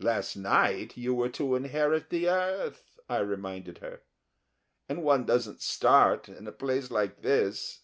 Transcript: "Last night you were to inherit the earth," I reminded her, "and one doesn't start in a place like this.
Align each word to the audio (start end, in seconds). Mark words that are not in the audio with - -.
"Last 0.00 0.34
night 0.34 0.96
you 0.96 1.14
were 1.14 1.28
to 1.28 1.54
inherit 1.54 2.10
the 2.10 2.28
earth," 2.28 2.98
I 3.08 3.18
reminded 3.18 3.78
her, 3.78 4.02
"and 4.88 5.04
one 5.04 5.24
doesn't 5.24 5.62
start 5.62 6.28
in 6.28 6.48
a 6.48 6.50
place 6.50 6.90
like 6.90 7.22
this. 7.22 7.80